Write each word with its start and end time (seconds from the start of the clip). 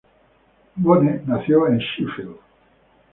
Bone 0.77 1.21
nació 1.27 1.67
en 1.67 1.77
Sheffield. 1.77 2.37